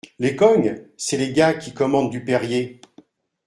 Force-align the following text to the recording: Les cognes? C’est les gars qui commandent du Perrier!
Les 0.17 0.35
cognes? 0.35 0.81
C’est 0.97 1.17
les 1.17 1.31
gars 1.31 1.53
qui 1.53 1.75
commandent 1.75 2.09
du 2.09 2.23
Perrier! 2.25 2.81